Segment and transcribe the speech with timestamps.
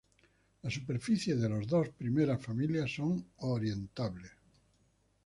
[0.63, 4.31] La superficies de las dos primeras familias son orientables.